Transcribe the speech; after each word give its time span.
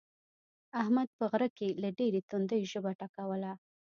احمد 0.81 1.07
په 1.17 1.25
غره 1.31 1.49
کې 1.57 1.67
له 1.81 1.89
ډېرې 1.99 2.21
تندې 2.29 2.59
ژبه 2.71 2.91
ټکوله. 2.99 3.51